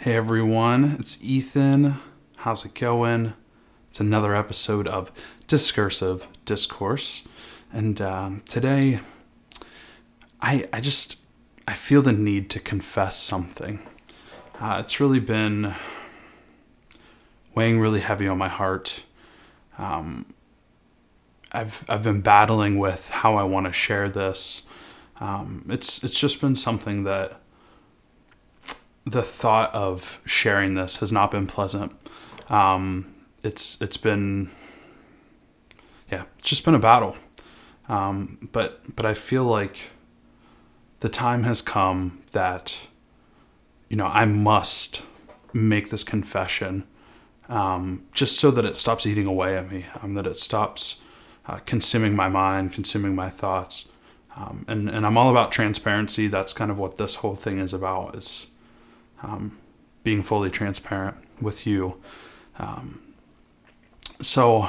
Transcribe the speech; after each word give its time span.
Hey 0.00 0.16
everyone, 0.16 0.96
it's 0.98 1.22
Ethan. 1.22 1.96
How's 2.38 2.64
it 2.64 2.72
going? 2.72 3.34
It's 3.86 4.00
another 4.00 4.34
episode 4.34 4.88
of 4.88 5.12
Discursive 5.46 6.26
Discourse. 6.46 7.22
And 7.70 8.00
um, 8.00 8.42
today, 8.48 9.00
I, 10.40 10.64
I 10.72 10.80
just, 10.80 11.20
I 11.68 11.74
feel 11.74 12.00
the 12.00 12.14
need 12.14 12.48
to 12.48 12.60
confess 12.60 13.18
something. 13.18 13.80
Uh, 14.58 14.78
it's 14.82 15.00
really 15.00 15.20
been 15.20 15.74
weighing 17.54 17.78
really 17.78 18.00
heavy 18.00 18.26
on 18.26 18.38
my 18.38 18.48
heart. 18.48 19.04
Um, 19.76 20.32
I've, 21.52 21.84
I've 21.90 22.02
been 22.02 22.22
battling 22.22 22.78
with 22.78 23.10
how 23.10 23.34
I 23.34 23.42
want 23.42 23.66
to 23.66 23.72
share 23.74 24.08
this. 24.08 24.62
Um, 25.20 25.66
it's, 25.68 26.02
it's 26.02 26.18
just 26.18 26.40
been 26.40 26.56
something 26.56 27.04
that 27.04 27.39
the 29.10 29.22
thought 29.22 29.74
of 29.74 30.20
sharing 30.24 30.74
this 30.74 30.96
has 30.96 31.10
not 31.10 31.30
been 31.30 31.46
pleasant. 31.46 31.92
Um, 32.48 33.12
it's 33.42 33.80
it's 33.80 33.96
been 33.96 34.50
yeah, 36.10 36.24
it's 36.38 36.48
just 36.48 36.64
been 36.64 36.74
a 36.74 36.80
battle. 36.80 37.16
Um, 37.88 38.48
but 38.52 38.94
but 38.94 39.04
I 39.04 39.14
feel 39.14 39.44
like 39.44 39.90
the 41.00 41.08
time 41.08 41.42
has 41.42 41.60
come 41.60 42.22
that 42.32 42.88
you 43.88 43.96
know 43.96 44.06
I 44.06 44.24
must 44.26 45.04
make 45.52 45.90
this 45.90 46.04
confession 46.04 46.84
um, 47.48 48.06
just 48.12 48.38
so 48.38 48.52
that 48.52 48.64
it 48.64 48.76
stops 48.76 49.06
eating 49.06 49.26
away 49.26 49.56
at 49.56 49.70
me, 49.70 49.86
um, 50.02 50.14
that 50.14 50.26
it 50.26 50.38
stops 50.38 51.00
uh, 51.46 51.58
consuming 51.66 52.14
my 52.14 52.28
mind, 52.28 52.72
consuming 52.72 53.14
my 53.16 53.28
thoughts. 53.28 53.88
Um, 54.36 54.64
and, 54.68 54.88
and 54.88 55.04
I'm 55.04 55.18
all 55.18 55.30
about 55.30 55.50
transparency. 55.50 56.28
That's 56.28 56.52
kind 56.52 56.70
of 56.70 56.78
what 56.78 56.96
this 56.96 57.16
whole 57.16 57.34
thing 57.34 57.58
is 57.58 57.72
about. 57.72 58.14
Is 58.14 58.46
um, 59.22 59.58
being 60.04 60.22
fully 60.22 60.50
transparent 60.50 61.16
with 61.40 61.66
you. 61.66 62.00
Um, 62.58 63.00
so 64.20 64.68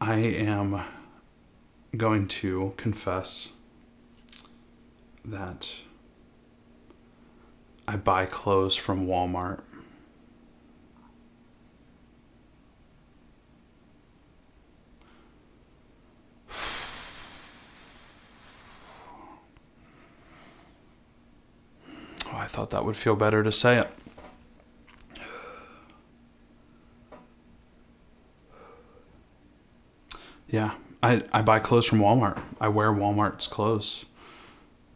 I 0.00 0.16
am 0.16 0.82
going 1.96 2.26
to 2.28 2.72
confess 2.76 3.50
that 5.24 5.70
I 7.86 7.96
buy 7.96 8.26
clothes 8.26 8.76
from 8.76 9.06
Walmart. 9.06 9.60
I 22.32 22.39
thought 22.50 22.70
that 22.70 22.84
would 22.84 22.96
feel 22.96 23.16
better 23.16 23.42
to 23.42 23.52
say 23.52 23.78
it. 23.78 23.90
Yeah, 30.48 30.74
I, 31.00 31.22
I 31.32 31.42
buy 31.42 31.60
clothes 31.60 31.86
from 31.86 32.00
Walmart. 32.00 32.42
I 32.60 32.68
wear 32.68 32.92
Walmart's 32.92 33.46
clothes. 33.46 34.04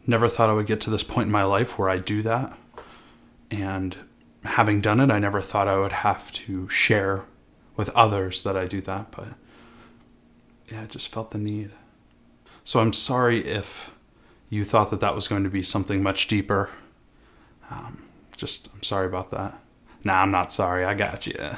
Never 0.05 0.27
thought 0.27 0.49
I 0.49 0.53
would 0.53 0.67
get 0.67 0.81
to 0.81 0.89
this 0.89 1.03
point 1.03 1.27
in 1.27 1.31
my 1.31 1.45
life 1.45 1.79
where 1.79 1.89
I 1.89 1.97
do 1.97 2.21
that. 2.23 2.57
And 3.49 3.95
having 4.43 4.81
done 4.81 4.99
it, 4.99 5.09
I 5.09 5.17
never 5.17 5.41
thought 5.41 5.69
I 5.69 5.79
would 5.79 5.93
have 5.93 6.31
to 6.33 6.67
share 6.67 7.23
with 7.77 7.89
others 7.91 8.43
that 8.43 8.57
I 8.57 8.65
do 8.65 8.81
that. 8.81 9.11
But 9.11 9.29
yeah, 10.69 10.81
I 10.81 10.85
just 10.87 11.11
felt 11.11 11.31
the 11.31 11.37
need. 11.37 11.71
So 12.65 12.81
I'm 12.81 12.93
sorry 12.93 13.45
if 13.45 13.93
you 14.49 14.65
thought 14.65 14.89
that 14.89 14.99
that 14.99 15.15
was 15.15 15.29
going 15.29 15.45
to 15.45 15.49
be 15.49 15.61
something 15.61 16.03
much 16.03 16.27
deeper 16.27 16.69
um, 17.69 18.03
just, 18.37 18.69
I'm 18.73 18.83
sorry 18.83 19.07
about 19.07 19.31
that. 19.31 19.59
Nah, 20.03 20.21
I'm 20.21 20.31
not 20.31 20.53
sorry. 20.53 20.85
I 20.85 20.93
got 20.93 21.25
you. 21.25 21.33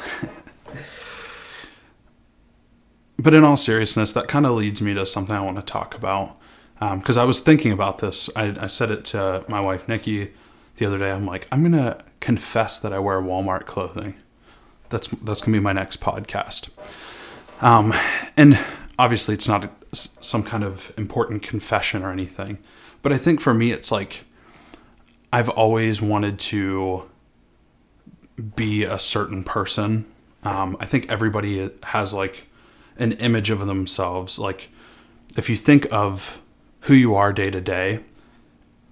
but 3.19 3.33
in 3.33 3.43
all 3.43 3.57
seriousness, 3.57 4.13
that 4.13 4.27
kind 4.27 4.45
of 4.45 4.53
leads 4.53 4.81
me 4.81 4.93
to 4.93 5.05
something 5.05 5.35
I 5.35 5.41
want 5.41 5.57
to 5.57 5.63
talk 5.63 5.95
about. 5.95 6.37
Because 6.79 7.17
um, 7.17 7.23
I 7.23 7.25
was 7.25 7.39
thinking 7.39 7.71
about 7.71 7.97
this. 7.97 8.29
I, 8.35 8.55
I 8.61 8.67
said 8.67 8.91
it 8.91 9.03
to 9.05 9.43
my 9.47 9.59
wife, 9.59 9.87
Nikki, 9.87 10.31
the 10.77 10.85
other 10.85 10.97
day. 10.97 11.11
I'm 11.11 11.25
like, 11.25 11.47
I'm 11.51 11.61
going 11.61 11.71
to 11.71 11.97
confess 12.19 12.79
that 12.79 12.93
I 12.93 12.99
wear 12.99 13.19
Walmart 13.19 13.65
clothing. 13.65 14.15
That's, 14.89 15.07
that's 15.07 15.41
going 15.41 15.53
to 15.53 15.59
be 15.59 15.63
my 15.63 15.73
next 15.73 15.99
podcast. 15.99 16.69
Um, 17.61 17.93
and 18.37 18.59
obviously, 18.99 19.33
it's 19.33 19.49
not 19.49 19.69
some 19.91 20.43
kind 20.43 20.63
of 20.63 20.93
important 20.97 21.41
confession 21.41 22.03
or 22.03 22.11
anything. 22.11 22.59
But 23.01 23.11
I 23.11 23.17
think 23.17 23.41
for 23.41 23.53
me, 23.53 23.71
it's 23.71 23.91
like, 23.91 24.23
I've 25.31 25.49
always 25.49 26.01
wanted 26.01 26.39
to 26.39 27.09
be 28.55 28.83
a 28.83 28.99
certain 28.99 29.43
person. 29.43 30.05
Um, 30.43 30.77
I 30.79 30.85
think 30.85 31.11
everybody 31.11 31.69
has 31.83 32.13
like 32.13 32.47
an 32.97 33.13
image 33.13 33.49
of 33.49 33.65
themselves. 33.65 34.39
Like, 34.39 34.69
if 35.35 35.49
you 35.49 35.55
think 35.55 35.87
of 35.91 36.41
who 36.81 36.93
you 36.93 37.15
are 37.15 37.33
day 37.33 37.51
to 37.51 37.61
day 37.61 37.99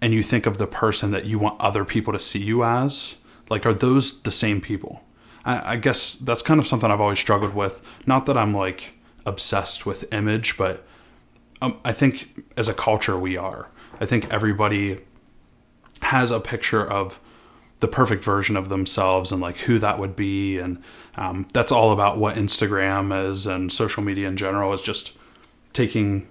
and 0.01 0.13
you 0.13 0.21
think 0.21 0.45
of 0.45 0.57
the 0.57 0.67
person 0.67 1.11
that 1.11 1.25
you 1.25 1.39
want 1.39 1.59
other 1.61 1.85
people 1.85 2.13
to 2.13 2.19
see 2.19 2.39
you 2.39 2.63
as, 2.63 3.17
like, 3.49 3.65
are 3.65 3.73
those 3.73 4.21
the 4.21 4.31
same 4.31 4.59
people? 4.59 5.03
I, 5.45 5.73
I 5.73 5.75
guess 5.77 6.15
that's 6.15 6.41
kind 6.41 6.59
of 6.59 6.67
something 6.67 6.91
I've 6.91 7.01
always 7.01 7.19
struggled 7.19 7.53
with. 7.53 7.81
Not 8.05 8.25
that 8.25 8.37
I'm 8.37 8.53
like 8.53 8.93
obsessed 9.25 9.85
with 9.85 10.13
image, 10.13 10.57
but 10.57 10.85
um, 11.61 11.79
I 11.85 11.93
think 11.93 12.43
as 12.57 12.67
a 12.67 12.73
culture 12.73 13.17
we 13.17 13.37
are. 13.37 13.69
I 14.01 14.05
think 14.05 14.31
everybody 14.31 14.99
has 16.05 16.31
a 16.31 16.39
picture 16.39 16.85
of 16.85 17.19
the 17.79 17.87
perfect 17.87 18.23
version 18.23 18.55
of 18.55 18.69
themselves 18.69 19.31
and 19.31 19.41
like 19.41 19.57
who 19.57 19.79
that 19.79 19.99
would 19.99 20.15
be. 20.15 20.57
And 20.57 20.81
um, 21.17 21.47
that's 21.53 21.71
all 21.71 21.91
about 21.91 22.17
what 22.17 22.35
instagram 22.35 23.27
is 23.27 23.45
and 23.45 23.71
social 23.71 24.01
media 24.01 24.27
in 24.27 24.37
general 24.37 24.73
is 24.73 24.81
just 24.81 25.17
taking 25.73 26.27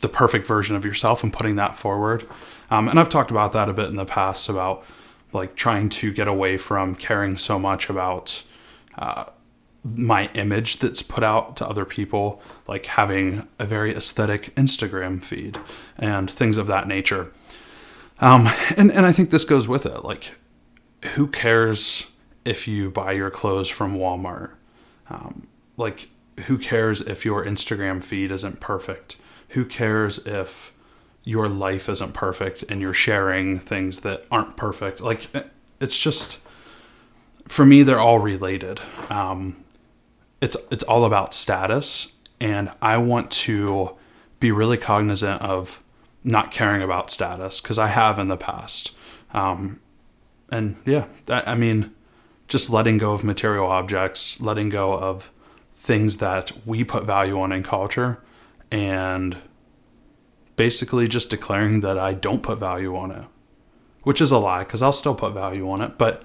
the 0.00 0.08
perfect 0.08 0.46
version 0.46 0.76
of 0.76 0.84
yourself 0.84 1.22
and 1.22 1.32
putting 1.32 1.56
that 1.56 1.76
forward. 1.76 2.26
Um, 2.70 2.88
and 2.88 2.98
i've 2.98 3.08
talked 3.08 3.30
about 3.30 3.52
that 3.52 3.68
a 3.68 3.72
bit 3.72 3.88
in 3.88 3.96
the 3.96 4.04
past 4.04 4.48
about 4.48 4.84
like 5.32 5.54
trying 5.56 5.88
to 5.88 6.12
get 6.12 6.28
away 6.28 6.58
from 6.58 6.94
caring 6.94 7.36
so 7.36 7.58
much 7.58 7.88
about 7.88 8.42
uh, 8.98 9.24
my 9.84 10.30
image 10.34 10.78
that's 10.78 11.02
put 11.02 11.24
out 11.24 11.56
to 11.56 11.66
other 11.66 11.84
people 11.84 12.40
like 12.68 12.86
having 12.86 13.48
a 13.58 13.64
very 13.64 13.94
aesthetic 13.94 14.54
instagram 14.54 15.22
feed 15.22 15.58
and 15.98 16.30
things 16.30 16.58
of 16.58 16.66
that 16.66 16.86
nature 16.86 17.32
um, 18.22 18.48
and, 18.76 18.90
and 18.90 19.04
I 19.04 19.12
think 19.12 19.30
this 19.30 19.44
goes 19.44 19.68
with 19.68 19.84
it. 19.84 20.04
Like, 20.04 20.34
who 21.14 21.26
cares 21.26 22.10
if 22.44 22.66
you 22.66 22.90
buy 22.90 23.12
your 23.12 23.30
clothes 23.30 23.68
from 23.68 23.96
Walmart? 23.96 24.52
Um, 25.10 25.46
like, 25.76 26.08
who 26.46 26.56
cares 26.58 27.00
if 27.02 27.24
your 27.24 27.44
Instagram 27.44 28.02
feed 28.02 28.30
isn't 28.30 28.60
perfect? 28.60 29.16
Who 29.50 29.64
cares 29.64 30.26
if 30.26 30.72
your 31.24 31.48
life 31.48 31.88
isn't 31.88 32.14
perfect 32.14 32.64
and 32.68 32.80
you're 32.80 32.94
sharing 32.94 33.58
things 33.58 34.00
that 34.00 34.24
aren't 34.30 34.56
perfect? 34.56 35.00
Like, 35.00 35.28
it's 35.80 36.00
just, 36.00 36.40
for 37.46 37.66
me, 37.66 37.82
they're 37.82 38.00
all 38.00 38.18
related. 38.18 38.80
Um, 39.10 39.56
it's 40.40 40.56
it's 40.70 40.82
all 40.84 41.04
about 41.04 41.34
status, 41.34 42.12
and 42.40 42.70
I 42.82 42.96
want 42.98 43.30
to 43.30 43.96
be 44.40 44.50
really 44.50 44.76
cognizant 44.76 45.40
of 45.40 45.82
not 46.24 46.50
caring 46.50 46.82
about 46.82 47.10
status 47.10 47.60
because 47.60 47.78
I 47.78 47.88
have 47.88 48.18
in 48.18 48.28
the 48.28 48.36
past. 48.36 48.94
Um, 49.32 49.80
and 50.50 50.76
yeah, 50.84 51.06
that, 51.26 51.48
I 51.48 51.54
mean, 51.54 51.92
just 52.48 52.70
letting 52.70 52.98
go 52.98 53.12
of 53.12 53.24
material 53.24 53.66
objects, 53.66 54.40
letting 54.40 54.68
go 54.68 54.92
of 54.92 55.30
things 55.74 56.18
that 56.18 56.52
we 56.66 56.84
put 56.84 57.04
value 57.04 57.40
on 57.40 57.50
in 57.50 57.62
culture, 57.62 58.22
and 58.70 59.36
basically 60.56 61.08
just 61.08 61.30
declaring 61.30 61.80
that 61.80 61.98
I 61.98 62.14
don't 62.14 62.42
put 62.42 62.58
value 62.58 62.96
on 62.96 63.10
it, 63.10 63.24
which 64.02 64.20
is 64.20 64.30
a 64.30 64.38
lie 64.38 64.64
because 64.64 64.82
I'll 64.82 64.92
still 64.92 65.14
put 65.14 65.32
value 65.32 65.68
on 65.70 65.80
it, 65.80 65.98
but 65.98 66.22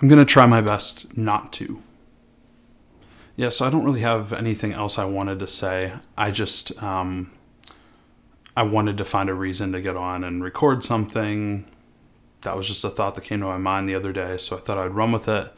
I'm 0.00 0.08
going 0.08 0.18
to 0.18 0.30
try 0.30 0.46
my 0.46 0.60
best 0.60 1.16
not 1.16 1.52
to. 1.54 1.82
Yeah, 3.36 3.48
so 3.48 3.66
I 3.66 3.70
don't 3.70 3.84
really 3.84 4.00
have 4.00 4.32
anything 4.32 4.72
else 4.72 4.98
I 4.98 5.06
wanted 5.06 5.38
to 5.38 5.46
say. 5.46 5.92
I 6.16 6.30
just, 6.30 6.80
um, 6.82 7.32
I 8.56 8.62
wanted 8.62 8.98
to 8.98 9.04
find 9.04 9.28
a 9.28 9.34
reason 9.34 9.72
to 9.72 9.80
get 9.80 9.96
on 9.96 10.24
and 10.24 10.42
record 10.42 10.82
something. 10.82 11.66
That 12.42 12.56
was 12.56 12.66
just 12.66 12.84
a 12.84 12.90
thought 12.90 13.14
that 13.14 13.24
came 13.24 13.40
to 13.40 13.46
my 13.46 13.58
mind 13.58 13.88
the 13.88 13.94
other 13.94 14.12
day, 14.12 14.36
so 14.38 14.56
I 14.56 14.60
thought 14.60 14.78
I'd 14.78 14.92
run 14.92 15.12
with 15.12 15.28
it. 15.28 15.52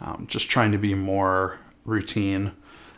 Um, 0.00 0.26
just 0.28 0.50
trying 0.50 0.72
to 0.72 0.78
be 0.78 0.94
more 0.94 1.60
routine 1.84 2.52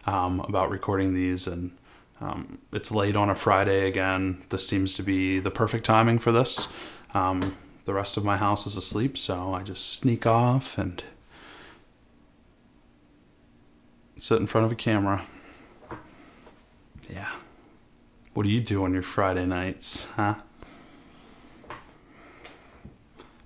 um, 0.07 0.41
about 0.41 0.71
recording 0.71 1.15
these, 1.15 1.47
and 1.47 1.77
um, 2.21 2.59
it's 2.73 2.91
late 2.91 3.17
on 3.17 3.29
a 3.29 3.35
Friday 3.35 3.87
again. 3.87 4.43
This 4.49 4.67
seems 4.67 4.95
to 4.95 5.03
be 5.03 5.41
the 5.41 5.51
perfect 5.51 5.85
timing 5.85 6.19
for 6.19 6.33
this. 6.33 6.69
Um, 7.13 7.57
the 7.85 7.93
rest 7.93 8.17
of 8.17 8.25
my 8.25 8.37
house 8.37 8.67
is 8.67 8.77
asleep, 8.77 9.19
so 9.19 9.53
I 9.53 9.63
just 9.63 9.93
sneak 9.93 10.27
off 10.27 10.79
and 10.79 11.05
sit 14.19 14.41
in 14.41 14.47
front 14.47 14.65
of 14.65 14.73
a 14.73 14.77
camera. 14.77 15.27
Yeah. 17.11 17.31
What 18.35 18.43
do 18.43 18.49
you 18.51 18.61
do 18.61 18.85
on 18.85 18.93
your 18.93 19.03
Friday 19.03 19.47
nights, 19.47 20.07
huh? 20.17 20.35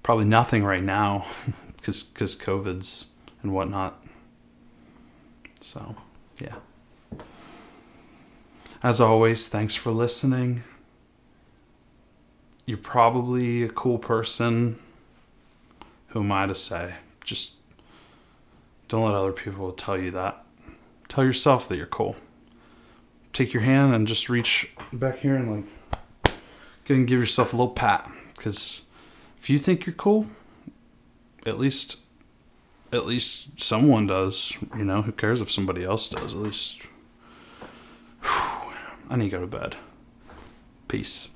probably 0.08 0.24
nothing 0.24 0.64
right 0.64 0.82
now 0.82 1.26
because 1.76 2.02
because 2.02 2.34
COVID's 2.34 3.08
and 3.42 3.52
whatnot. 3.52 4.02
So, 5.60 5.96
yeah. 6.40 6.54
As 8.82 9.02
always, 9.02 9.48
thanks 9.48 9.74
for 9.74 9.90
listening. 9.90 10.62
You're 12.64 12.78
probably 12.78 13.62
a 13.62 13.68
cool 13.68 13.98
person. 13.98 14.78
Who 16.08 16.20
am 16.20 16.32
I 16.32 16.46
to 16.46 16.54
say? 16.54 16.94
Just 17.22 17.56
don't 18.88 19.04
let 19.04 19.14
other 19.14 19.32
people 19.32 19.72
tell 19.72 19.98
you 19.98 20.10
that. 20.12 20.42
Tell 21.08 21.22
yourself 21.22 21.68
that 21.68 21.76
you're 21.76 21.84
cool. 21.84 22.16
Take 23.38 23.54
your 23.54 23.62
hand 23.62 23.94
and 23.94 24.08
just 24.08 24.28
reach 24.28 24.72
back 24.92 25.18
here 25.18 25.36
and 25.36 25.64
like, 26.24 26.34
go 26.86 26.94
and 26.96 27.06
give 27.06 27.20
yourself 27.20 27.52
a 27.52 27.56
little 27.56 27.72
pat. 27.72 28.10
Because 28.34 28.82
if 29.38 29.48
you 29.48 29.60
think 29.60 29.86
you're 29.86 29.94
cool, 29.94 30.26
at 31.46 31.56
least, 31.56 31.98
at 32.92 33.06
least 33.06 33.60
someone 33.60 34.08
does. 34.08 34.56
You 34.76 34.84
know, 34.84 35.02
who 35.02 35.12
cares 35.12 35.40
if 35.40 35.52
somebody 35.52 35.84
else 35.84 36.08
does? 36.08 36.34
At 36.34 36.40
least, 36.40 36.88
whew, 38.22 38.72
I 39.08 39.14
need 39.14 39.30
to 39.30 39.36
go 39.36 39.40
to 39.42 39.46
bed. 39.46 39.76
Peace. 40.88 41.28